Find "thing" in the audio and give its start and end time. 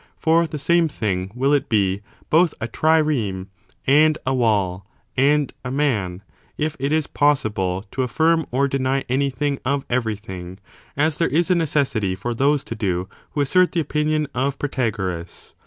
0.99-1.31